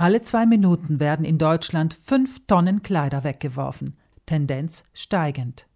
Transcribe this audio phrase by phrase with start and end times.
[0.00, 5.66] Alle zwei Minuten werden in Deutschland fünf Tonnen Kleider weggeworfen, Tendenz steigend.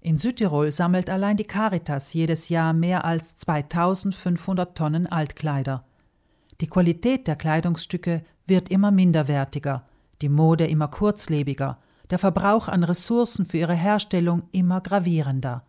[0.00, 5.84] In Südtirol sammelt allein die Caritas jedes Jahr mehr als 2500 Tonnen Altkleider.
[6.62, 9.84] Die Qualität der Kleidungsstücke wird immer minderwertiger,
[10.22, 11.76] die Mode immer kurzlebiger,
[12.08, 15.62] der Verbrauch an Ressourcen für ihre Herstellung immer gravierender.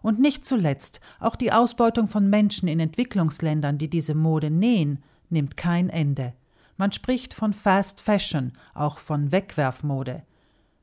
[0.00, 5.58] Und nicht zuletzt auch die Ausbeutung von Menschen in Entwicklungsländern, die diese Mode nähen, nimmt
[5.58, 6.32] kein Ende.
[6.76, 10.22] Man spricht von Fast Fashion, auch von Wegwerfmode.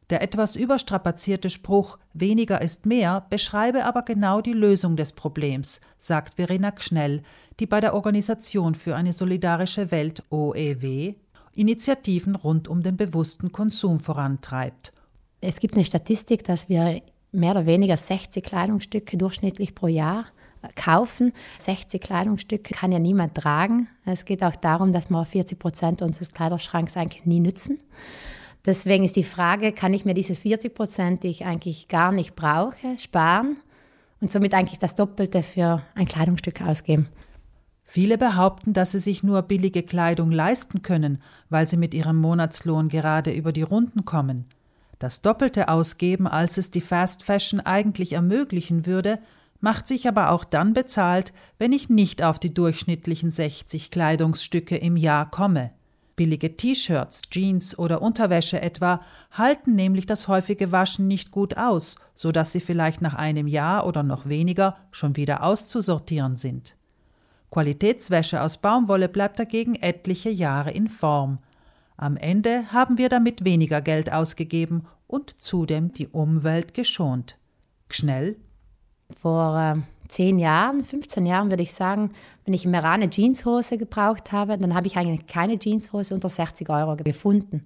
[0.09, 6.35] Der etwas überstrapazierte Spruch weniger ist mehr beschreibe aber genau die Lösung des Problems, sagt
[6.35, 7.23] Verena Knell,
[7.59, 11.15] die bei der Organisation für eine solidarische Welt OEW
[11.55, 14.91] Initiativen rund um den bewussten Konsum vorantreibt.
[15.39, 17.01] Es gibt eine Statistik, dass wir
[17.31, 20.25] mehr oder weniger 60 Kleidungsstücke durchschnittlich pro Jahr
[20.75, 21.33] kaufen.
[21.57, 23.87] 60 Kleidungsstücke kann ja niemand tragen.
[24.05, 27.77] Es geht auch darum, dass wir 40 Prozent unseres Kleiderschranks eigentlich nie nützen.
[28.65, 32.35] Deswegen ist die Frage, kann ich mir diese 40 Prozent, die ich eigentlich gar nicht
[32.35, 33.57] brauche, sparen
[34.21, 37.09] und somit eigentlich das Doppelte für ein Kleidungsstück ausgeben?
[37.83, 42.87] Viele behaupten, dass sie sich nur billige Kleidung leisten können, weil sie mit ihrem Monatslohn
[42.87, 44.45] gerade über die Runden kommen.
[44.97, 49.19] Das Doppelte ausgeben, als es die Fast Fashion eigentlich ermöglichen würde,
[49.63, 54.97] macht sich aber auch dann bezahlt, wenn ich nicht auf die durchschnittlichen 60 Kleidungsstücke im
[54.97, 55.71] Jahr komme.
[56.17, 58.99] Billige T-Shirts, Jeans oder Unterwäsche etwa
[59.31, 63.87] halten nämlich das häufige Waschen nicht gut aus, so dass sie vielleicht nach einem Jahr
[63.87, 66.75] oder noch weniger schon wieder auszusortieren sind.
[67.49, 71.37] Qualitätswäsche aus Baumwolle bleibt dagegen etliche Jahre in Form.
[71.95, 77.37] Am Ende haben wir damit weniger Geld ausgegeben und zudem die Umwelt geschont.
[77.89, 78.35] Schnell
[79.21, 79.81] vor äh,
[80.13, 82.11] zehn Jahren, 15 Jahren würde ich sagen,
[82.45, 86.29] wenn ich im Iran eine Jeanshose gebraucht habe, dann habe ich eigentlich keine Jeanshose unter
[86.29, 87.65] 60 Euro gefunden.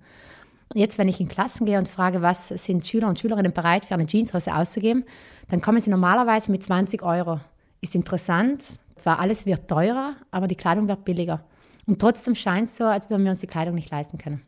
[0.74, 3.96] Jetzt, wenn ich in Klassen gehe und frage, was sind Schüler und Schülerinnen bereit für
[3.96, 5.04] eine Jeanshose auszugeben,
[5.50, 7.40] dann kommen sie normalerweise mit 20 Euro.
[7.82, 8.64] Ist interessant,
[8.96, 11.44] zwar alles wird teurer, aber die Kleidung wird billiger.
[11.86, 14.42] Und trotzdem scheint es so, als würden wir uns die Kleidung nicht leisten können.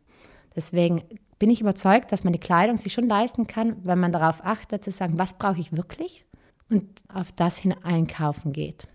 [0.55, 1.03] Deswegen
[1.37, 4.83] bin ich überzeugt, dass man die Kleidung sich schon leisten kann, wenn man darauf achtet,
[4.83, 6.25] zu sagen, was brauche ich wirklich
[6.69, 8.87] und auf das hin einkaufen geht.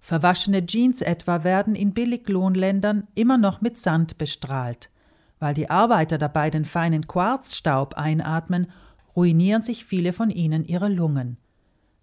[0.00, 4.90] Verwaschene Jeans etwa werden in Billiglohnländern immer noch mit Sand bestrahlt.
[5.38, 8.70] Weil die Arbeiter dabei den feinen Quarzstaub einatmen,
[9.16, 11.38] ruinieren sich viele von ihnen ihre Lungen.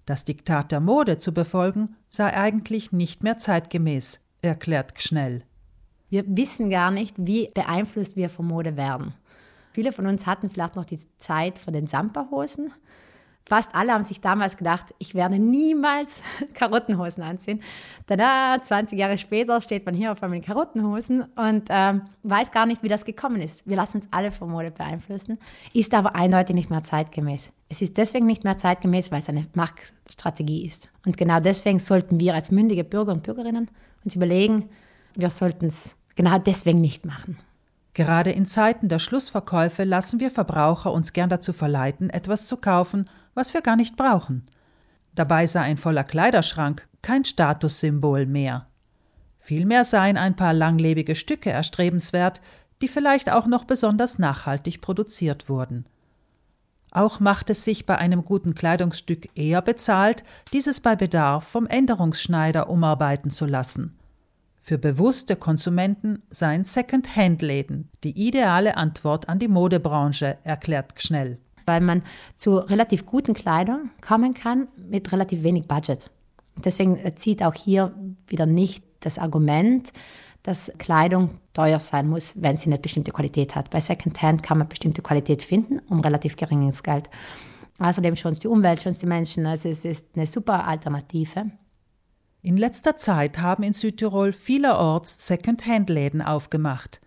[0.05, 5.43] Das Diktat der Mode zu befolgen sei eigentlich nicht mehr zeitgemäß, erklärt Gschnell.
[6.09, 9.13] Wir wissen gar nicht, wie beeinflusst wir von Mode werden.
[9.71, 12.71] Viele von uns hatten vielleicht noch die Zeit von den Samperhosen
[13.45, 16.21] Fast alle haben sich damals gedacht, ich werde niemals
[16.53, 17.61] Karottenhosen anziehen.
[18.07, 22.65] Tada, 20 Jahre später steht man hier auf einmal in Karottenhosen und ähm, weiß gar
[22.65, 23.67] nicht, wie das gekommen ist.
[23.67, 25.39] Wir lassen uns alle von Mode beeinflussen,
[25.73, 27.51] ist aber eindeutig nicht mehr zeitgemäß.
[27.67, 30.89] Es ist deswegen nicht mehr zeitgemäß, weil es eine Marktstrategie ist.
[31.05, 33.69] Und genau deswegen sollten wir als mündige Bürger und Bürgerinnen
[34.05, 34.69] uns überlegen,
[35.15, 37.37] wir sollten es genau deswegen nicht machen.
[37.93, 43.09] Gerade in Zeiten der Schlussverkäufe lassen wir Verbraucher uns gern dazu verleiten, etwas zu kaufen,
[43.33, 44.45] was wir gar nicht brauchen.
[45.15, 48.67] Dabei sei ein voller Kleiderschrank kein Statussymbol mehr.
[49.39, 52.41] Vielmehr seien ein paar langlebige Stücke erstrebenswert,
[52.81, 55.85] die vielleicht auch noch besonders nachhaltig produziert wurden.
[56.91, 60.23] Auch macht es sich bei einem guten Kleidungsstück eher bezahlt,
[60.53, 63.97] dieses bei Bedarf vom Änderungsschneider umarbeiten zu lassen.
[64.61, 72.03] Für bewusste Konsumenten seien Second-Hand-Läden die ideale Antwort an die Modebranche, erklärt Schnell weil man
[72.35, 76.09] zu relativ guten Kleidung kommen kann mit relativ wenig Budget.
[76.63, 77.93] Deswegen zieht auch hier
[78.27, 79.91] wieder nicht das Argument,
[80.43, 83.69] dass Kleidung teuer sein muss, wenn sie eine bestimmte Qualität hat.
[83.69, 87.09] Bei Secondhand kann man bestimmte Qualität finden um relativ geringes Geld.
[87.79, 89.45] Außerdem schon die Umwelt, schon die Menschen.
[89.45, 91.45] Also es ist eine super Alternative.
[92.41, 96.99] In letzter Zeit haben in Südtirol vielerorts Secondhand-Läden aufgemacht.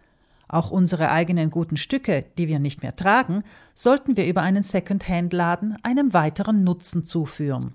[0.49, 3.43] Auch unsere eigenen guten Stücke, die wir nicht mehr tragen,
[3.75, 7.75] sollten wir über einen Second-Hand-Laden einem weiteren Nutzen zuführen.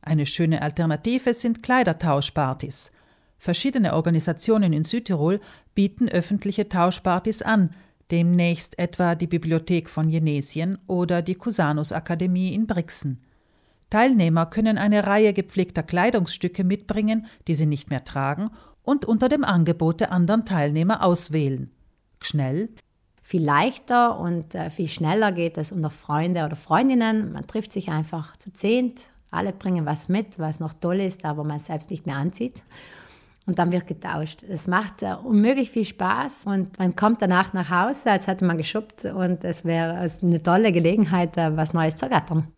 [0.00, 2.92] Eine schöne Alternative sind Kleidertauschpartys.
[3.38, 5.40] Verschiedene Organisationen in Südtirol
[5.74, 7.70] bieten öffentliche Tauschpartys an,
[8.10, 13.22] demnächst etwa die Bibliothek von Jenesien oder die Cusanus Akademie in Brixen.
[13.90, 18.50] Teilnehmer können eine Reihe gepflegter Kleidungsstücke mitbringen, die sie nicht mehr tragen,
[18.82, 21.70] und unter dem Angebot der anderen Teilnehmer auswählen
[22.20, 22.68] schnell.
[23.22, 27.32] Viel leichter und äh, viel schneller geht es unter Freunde oder Freundinnen.
[27.32, 29.06] Man trifft sich einfach zu zehnt.
[29.30, 32.62] Alle bringen was mit, was noch toll ist, aber man selbst nicht mehr anzieht.
[33.46, 34.42] und dann wird getauscht.
[34.42, 38.58] Es macht äh, unmöglich viel Spaß und man kommt danach nach Hause, als hätte man
[38.58, 42.48] geschuppt und es wäre eine tolle Gelegenheit, äh, was Neues zu gattern.